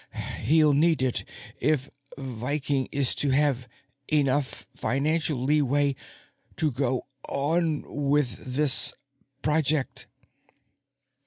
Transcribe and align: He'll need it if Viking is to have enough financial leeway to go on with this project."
He'll 0.39 0.73
need 0.73 1.03
it 1.03 1.23
if 1.59 1.87
Viking 2.17 2.87
is 2.91 3.13
to 3.13 3.29
have 3.29 3.67
enough 4.11 4.65
financial 4.75 5.37
leeway 5.37 5.93
to 6.57 6.71
go 6.71 7.05
on 7.29 7.83
with 7.83 8.55
this 8.55 8.95
project." 9.43 10.07